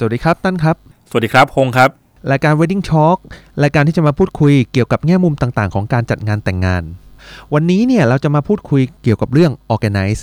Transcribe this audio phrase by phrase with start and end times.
[0.00, 0.76] สวัสดีครับตั้นครับ
[1.10, 1.90] สวัสดีครับพงษ์ครับ
[2.30, 3.18] รายการ Wedding Talk
[3.62, 6.82] รายการที่จะมาพูดคุยเกี่ยวกับแง่มุมต่างๆ ของการจัดงานแต่งงาน
[7.54, 10.20] วันนี้เนี่ยเราจะมาพูดคุยเกี่ยวกับเรื่อง Organize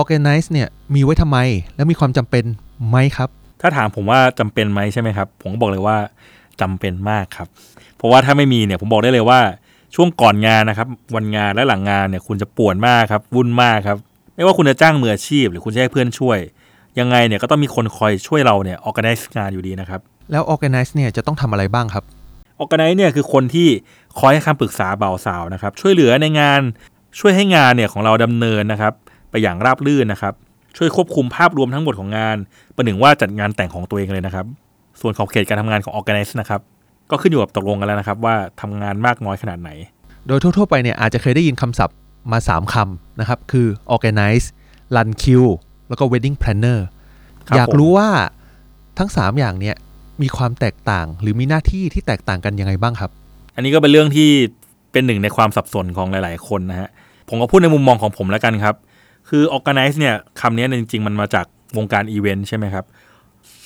[0.00, 1.38] Organize เนี่ยมีไว้ทำไม
[1.76, 2.44] และมีความจำเป็น
[2.88, 3.28] ไหมครับ
[3.60, 5.96] ถ้าถามผมว่าจำเป็นไหมใช่ไหมครับ ผมก็บอกเลยว่า
[6.60, 7.48] จำเป็นมากครับ
[7.96, 9.40] เพราะว่าถ้าไม่มีเนี่ยผมบอกได้เลยว่า
[9.94, 13.98] ช่วงก่อนงานนะครับ วันงานและหลังงานเนี่ยคุณจะปวดมากครับวุ่นมากครับ
[14.36, 16.38] ไม่ว่าคุณจะจ้างมืออาชีพ หรือคุณจะให้เพื่อนช่วย
[17.00, 20.00] ยังไงเนี่ยก็ต้องมีคนคอยช่วยเราเนี่ย organize งานอยู่ดีนะครับ
[20.32, 22.04] แล้ว Organize เนี่ยจะต้องทำอะไรบ้างครับ
[22.62, 23.68] organize เนี่ยคือคนที่
[24.18, 26.60] คอยให้คำปรึกษาเบาสาวนะครับ ช่วยเหลือในงาน
[27.18, 28.92] ช่วยให้งานเนี่ยของเราดำเนินนะครับ
[29.30, 30.34] ไปอย่างราบรื่นนะครับ
[30.76, 32.36] ช่วยควบคุมภาพรวมทั้งหมดของงาน
[32.76, 34.46] ประหนึ่งว่าจัดงานแต่งของตัวเองเลยนะครับ
[35.00, 36.60] ส่วนขอบเขตการทำงานของ organize นะครับ
[37.10, 39.70] ก็ขึ้นอยู่กับตกลงกันแล้วนะครับ ว่าทำงานมากน้อยขนาดไหน
[40.26, 41.96] โดยทั่วๆไปเนี่ยอาจจะเคยได้ยินคำศัพท์
[42.32, 44.46] มา 3คำนะครับ คือ Organize
[44.96, 45.52] Run Queue
[45.94, 46.78] แล้วก็ Wedding Planner
[47.48, 48.08] ครับอยากผมรู้ว่า
[48.98, 49.76] ทั้ง 3 อย่างเนี่ย
[50.22, 53.10] มีความแตกต่างหรือมีหน้าที่ที่แตกต่างกันยังไงบ้างครับ
[53.54, 54.30] อันนี้ก็เป็นเรื่องที่
[54.92, 56.88] เป็นหนึ่งในความสับสนของหลาย ๆ คนนะฮะ
[57.28, 58.74] ผมก็พูดในมุมมองของผมแล้วกันครับ
[59.28, 62.84] คือ organize เนี่ยคำนี้เนี่ยจริง ๆ มันมาจากวงการอีเวนต์ใช่ไหมครับ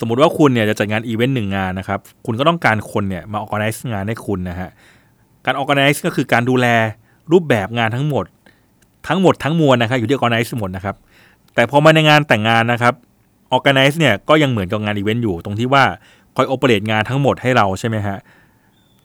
[0.00, 4.70] สมมุติว่าคุณเนี่ยจะจัดงานอีเวนต์หนึ่งงานนะครับ คุณก็ต้องการคนเนี่ยมา organize งานให้คุณนะฮะ
[5.44, 6.66] การ organize ก็คือการดูแล
[7.32, 8.24] รูปแบบงานทั้งหมด
[9.08, 10.96] ทั้งหมดทั้งมวลนะครับอยู่ที่ organize หมดนะครับ
[11.58, 12.94] แต่พอมาในงานแต่งงานนะครับ
[13.56, 15.84] organize เนี่ยก็ยังเหมือนกับงานอีเวนต์อยู่ตรงที่ว่า
[16.36, 18.18] คอยโอเปเรตงานทั้งหมดให้เราใช่ไหมฮะ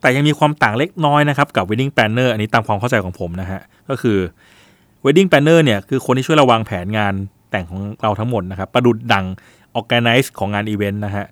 [0.00, 4.18] แต่ยังมีความต่างเล็กน้อยนะครับกับ wedding planner อันนี้ตามความเข้าใจของผมนะฮะก็คือ
[5.04, 7.14] wedding planner เนี่ยคือคนที่ช่วยเราวางแผนงาน
[7.50, 9.24] แต่งของเราทั้งหมดนะครับประดุดดัง
[9.78, 11.26] organize ของงานอีเวนต์นะฮะ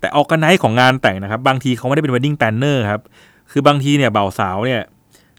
[0.00, 3.02] แต่ organize ของงานแต่งนะครับบางทีเขาไม่ได้เป็น wedding planner ครับ
[3.50, 4.82] คือบางทีเนี่ยบ่าวสาวเนี่ย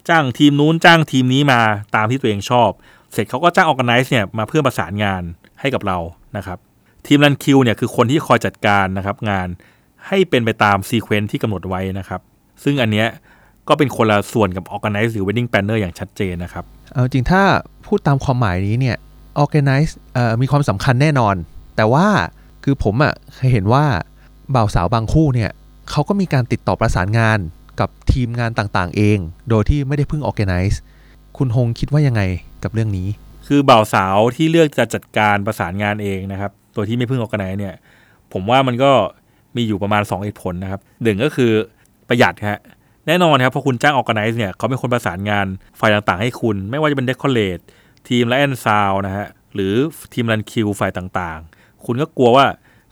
[0.10, 1.60] จ้างทีมนู้นจ้างทีมนี้มา
[1.96, 2.70] ตามที่ตัวเองชอบ
[3.14, 5.22] เสร็จเขาก็จ้าง organize เนี่ยมาเพื่อประสานงาน
[5.60, 5.98] ให้กับเรา
[6.38, 6.58] นะครับ
[7.06, 9.48] ทีม run คิวเนี่ยคือคนที่คอยจัดการนะครับงาน
[10.08, 12.22] ให้เป็นไปตาม sequence ที่กำหนดไว้นะครับ
[12.64, 13.08] ซึ่งอันเนี้ย
[13.68, 17.42] ก็เป็นคนละส่วนกับ organize หรือ wedding planner อย่างชัดเจนนะครับ เอาจริงถ้า
[17.86, 18.98] พูดตามความหมายนี้เนี่ย
[19.44, 19.92] organize
[20.42, 21.36] มีความสำคัญแน่นอน
[21.76, 22.08] แต่ว่า
[22.64, 23.86] คือผมอะ่ะเคยเห็นว่า
[24.56, 25.52] บ่าวสาวบางคู่เนี่ย
[25.90, 27.40] เขาก็มีการติดต่อประสานงาน
[27.80, 29.18] กับทีมงานต่างๆ เอง
[29.50, 30.78] โดยที่ไม่ได้พึ่ง organize
[31.38, 32.22] คุณฮงคิดว่ายังไง
[32.64, 33.08] กับเรื่องนี้
[33.48, 37.76] คือบ่าวสาวที่เลือกจะจัดการประสานงานเองนะครับ ตัวที่ไม่พึ่ง organize เนี่ย
[38.34, 38.92] ผมว่ามันก็
[39.56, 41.52] มีอยู่ประมาณ2เหตุผลนะครับหนึ่งก็คือ
[42.08, 42.60] ประหยัดฮะ
[43.08, 45.46] แน่นอนครับพอคุณจ้าง organize เนี่ยเขาเป็นคนประสานงาน
[45.80, 47.64] ฝ่ายต่างๆ ให้คุณ ไม่ว่าจะเป็น decorate
[48.08, 49.74] ทีม light and sound นะฮะหรือ
[50.14, 52.46] ทีม run คิวฝ่ายต่างๆ คุณก็กลัวว่า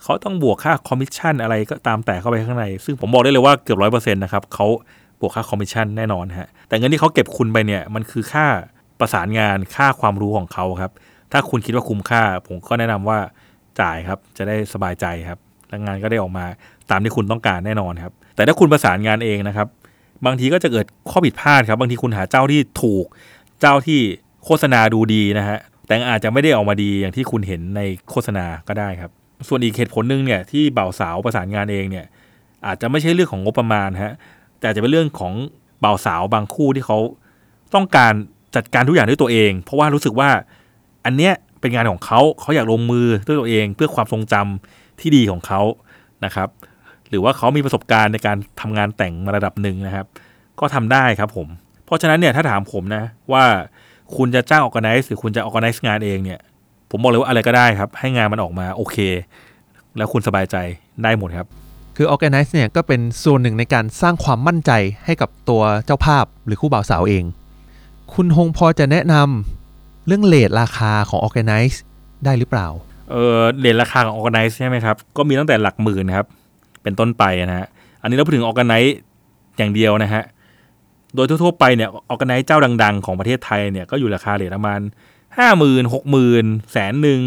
[0.03, 4.67] เขาต้องบวกค่าคอมมิชชั่นอะไรก็ตามแต่เข้าไปข้างใน ซึ่งผมบอกได้เลยว่าเกือบร้อยเปอร์เซ็นต์นะครับเขา
[5.19, 8.45] บวกค่าคอมมิชชั่นแน่นอนฮะแต่เงินที่เขาเก็บคุณไปเนี่ยมันคือค่า
[8.99, 10.91] ประสานงานค่าความรู้ของเขาครับ
[11.31, 13.19] ถ้าคุณคิดว่าคุ้มค่า ผมก็แนะนำว่า
[13.79, 16.45] จ่ายครับ จะได้สบายใจครับแล้วงานก็ได้ออกมา
[16.91, 19.67] ตามที่คุณต้องการแน่นอนครับ แต่ถ้าคุณประสานงานเองนะครับ
[20.25, 23.05] บางทีก็จะเกิดข้อผิดพลาดครับ บางทีคุณหาเจ้าที่ถูก
[23.61, 23.99] เจ้าที่
[24.45, 29.11] โฆษณาดูดีนะฮะ แต่อาจจะไม่ได้ออกมาดีอย่างที่คุณเห็นในโฆษณาก็ได้ครับ
[29.47, 32.05] ส่วนอีกเหตุผลหนึ่งเนี่ยที่บ่าวสาวประสานงานเองเนี่ย
[32.65, 34.13] อาจจะไม่ใช่เรื่องของงบประมาณฮะ
[34.59, 35.33] แต่จจะเป็นเรื่องของ
[35.83, 36.97] บ่าวสาวบางคู่ที่เขา
[37.73, 38.13] ต้องการ
[38.55, 40.29] จัดการทุกอย่างด้วยตัวเอง เพราะว่ารู้สึกว่า
[41.05, 45.61] อันเนี้ยเป็นงานของเขาเขาอยากลงมือด้วยตัวเอง เพื่อความทรงจำที่ดีของเขา
[46.25, 46.49] นะครับ
[47.09, 50.05] หรือว่าเขามีประสบการณ์ในการทำงานแต่งมาระดับหนึ่งนะครับ
[50.59, 51.47] ก็ทำได้ครับผม
[51.85, 53.43] เพราะฉะนั้นเนี่ยถ้าถามผมนะว่า
[54.15, 56.39] คุณจะจ้าง organize หรือคุณจะ organize งานเองเนี่ย
[56.89, 58.97] ผมบอกเลยว่าอะไรก็ได้ครับ ให้งานมันออกมาโอเค
[59.97, 60.55] แล้วคุณสบายใจ
[61.03, 61.47] ได้หมดครับ
[61.95, 64.71] คือ organize เนี่ยก็เป็นส่วนหนึ่งในการสร้างความมั่นใจ
[65.05, 67.23] ให้กับตัวเจ้าภาพหรือคู่บ่าวสาวเอง
[68.13, 71.77] คุณฮงพอจะแนะนำเรื่องเลทราคาของ organize
[72.25, 72.67] ได้หรือเปล่า
[73.11, 76.25] เออเรทราคาของ organize ใช่ไหมครับ ก็มีตั้งแต่หลักหมื่นครับ
[76.83, 77.67] เป็นต้นไปนะฮะ
[78.01, 78.91] อันนี้เราพูดถึง organize
[79.57, 80.23] อย่างเดียวนะฮะ
[81.15, 84.79] โดยทั่วๆไปเนี่ย organize เจ้าดัง ๆ ของประเทศไทยเนี่ย ก็อยู่ราคาเรทประมาณ
[85.37, 87.19] ห้าหมื่นหกหมื่นแสนหนึ่ง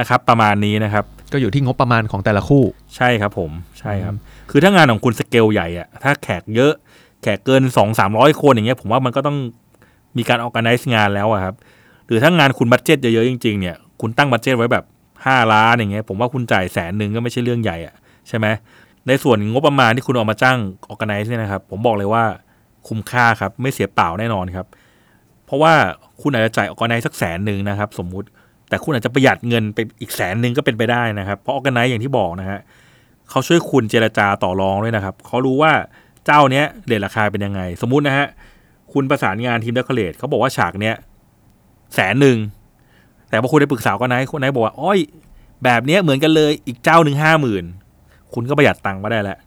[0.00, 2.64] นะครับประมาณนี้นะครับ ก็อยู่ที่งบประมาณของแต่ละคู่
[2.96, 4.14] ใช่ครับผมใช่ครับ
[4.50, 6.72] คือถ้างานของคุณสเกลใหญ่อะถ้าแขกเยอะ
[7.22, 9.36] แขกเกินสองสามร้อยคนอย่างเงี้ยผมว่ามันก็ต้อง
[10.18, 11.54] มีการ organize งานแล้วอะครับ
[12.06, 14.84] หรือถ้างานคุณบัตเจ็ตเยอะๆจริงๆเนี่ยคุณตั้งบัตเจ็ตไว้แบบ
[15.26, 17.94] ห้าล้านอย่างเงี้ยผมว่าคุณจ่ายแสนหนึ่งก็ไม่ใช่เรื่องใหญ่อะ
[18.28, 18.46] ใช่ไหม
[19.06, 20.58] ในส่วนงบประมาณที่คุณเอามาจ้าง
[20.92, 22.24] organize เนี่ยนะครับ ผมบอกเลยว่า
[22.88, 24.66] คุ้มค่าครับ ไม่เสียเปล่าแน่นอนครับ
[25.46, 25.72] เพราะว่า
[26.22, 28.28] คุณอาจจะจ่าย organize สักแสนหนึ่งนะครับ สมมุติ
[28.68, 32.60] แต่คุณอาจจะประหยัดเงินไปอีกแสนหนึ่งก็เป็นไปได้นะครับ เพราะ organize อย่างที่บอกนะฮะ
[33.30, 35.72] เขาช่วยคุณเจรจาต่อรองด้วยนะครับเขารู้ว่า
[36.26, 38.26] เจ้าเนี้ยเรทราคาเป็นยังไง สมมุตินะฮะ
[38.92, 40.94] คุณประสานงานทีมเดคอเรทเขาบอกว่าฉากเนี้ย
[41.94, 42.38] แสนหนึ่ง
[43.28, 44.98] แต่พอคุณได้ปรึกษาก็นายคนนายบอกว่าอ้อย
[45.64, 47.64] แบบเนี้ยเหมือนกันเลยอีกเจ้าหนึ่งห้าหมื่น
[48.34, 49.38] คุณก็ประหยัดตังค์มาได้แล้ว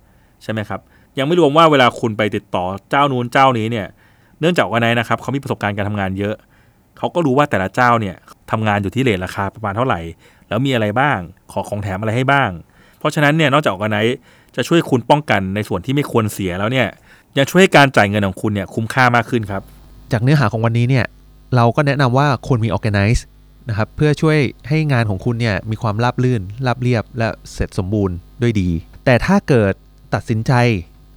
[0.43, 0.79] ใช่ไหมครับ
[1.17, 3.87] ยังไม่รวมว่าเวลาคุณไปติดต่อเจ้านู้นเจ้านี้เนี่ย
[4.39, 6.35] เนื่องจากว่าไนนะครับเขามีประสบการณ์การทำงานเยอะ
[6.97, 8.15] เขาก็รู้ว่าแต่ละเจ้าเนี่ย
[8.51, 9.99] ทำงานอยู่ที่เลทราคาประมาณเท่าไหร่
[10.47, 11.19] แล้วมีอะไรบ้าง
[11.51, 12.49] ขอของแถมอะไรให้บ้าง
[12.99, 13.97] เพราะฉะนั้นเนี่ยนอกจากอไน
[14.55, 16.87] จะช่วยคุณป้องกันในส่วนที่ไม่ควรเสียแล้วเนี่ย
[17.37, 19.61] ยังช่วยให้การจ่ายเงินของคุณเนี่ยคุ้มค่ามากขึ้นครับ
[20.11, 21.05] จากเนื้อหาของวันนี้เนี่ย
[21.55, 23.21] เราก็แนะนำว่าควรมี organize
[23.69, 24.37] นะครับเพื่อช่วย
[24.67, 28.69] ให้งานของคุณเนี่ยมีความราบรื่นราบเรียบ และเสร็จสมบูรณ์ด้วยดี
[29.05, 29.73] แต่ถ้าเกิด
[30.13, 30.53] ตัดสินใจ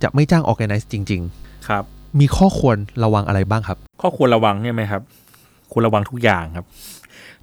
[0.03, 1.23] จะไม่จ้าง organize จริง
[1.69, 5.03] ครับๆมีข้อควรระวังอะไรบ้างครับ ข้อควรระวังเนี่ยไหมครับ
[5.73, 6.67] คุณระวังทุกอย่างครับ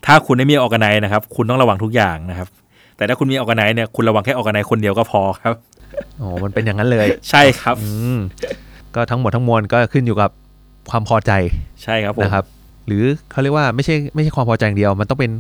[0.06, 2.48] ถ้าคุณไม่มีออกไนนะครับ คุณต้องระวังทุกอย่างนะครับ
[2.98, 5.54] แต่ถ้าคุณมีออกไนเนี่ยคุณระวังแค่ออกไนคนเดียวก็พอครับ
[6.22, 8.20] อ๋อมันเป็นอย่างนั้นเลย ใช่ครับอืม
[8.96, 10.32] ก็ทั้งหมดทั้งมวลก็ขึ้นอยู่กับ
[10.90, 11.32] ความพอใจ
[11.84, 12.46] ใช่ครับผมนะครับ
[12.88, 15.32] หรือเขาเรียกว่าไม่ใช่ไม่ใช่ความพอใจอย่างเดียว มันต้องเป็น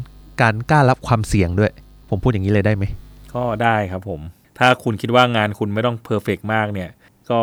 [0.42, 1.71] การกล้ารับความเสี่ยงด้วย
[2.09, 2.83] ผมพูดอย่างนี้เลยได้ไหม
[3.33, 4.19] ก็ได้ครับผม
[4.59, 6.89] ถ้าคุณคิดว่างานคุณไม่ต้องเพอร์เฟกมากเนี่ย
[7.31, 7.39] ก็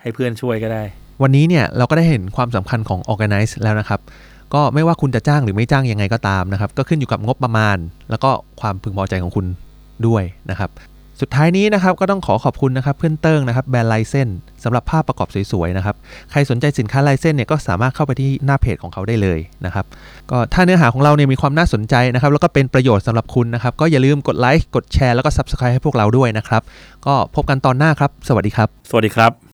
[0.00, 0.82] ให้เพื่อนช่วยก็ได้
[1.22, 4.00] วันนี้เนี่ยเราก็ได้เห็นความสำคัญของ organize แล้วนะครับ
[4.54, 7.76] ก็ไม่ว่าคุณจะจ้างหรือไม่จ้างยังไงก็ตามนะครับ ก็ขึ้นอยู่กับงบประมาณ
[8.10, 8.30] แล้วก็
[8.60, 9.46] ความพึงพอใจของคุณ
[10.06, 10.70] ด้วยนะครับ
[11.20, 14.28] สุดท้ายนี้นะครับก็ต้องขอขอบคุณนะครับเพื่อนเติ้งนะครับแบรนด์ไลเซน
[14.64, 15.96] สำหรับภาพประกอบสวยๆนะครับ
[16.30, 19.84] ใครสนใจสินค้าไลเซนเนี่ยก็สามารถเข้าไปที่หน้าเพจของเขาได้เลยนะครับ
[20.30, 26.62] ก็ถ้าเนื้อหาของเราเนี่ยมีความน่าสนใจนะครับแล้วก็เป็นประโยชน์สำหรับคุณนะครับก็อย่าลืมกดไลค์กดแชร์แล้วก็ Subscribe ให้พวกเราด้วยนะครับ
[27.06, 29.45] ก็พบกันตอนหน้าครับ สวัสดีครับ สวัสดีครับ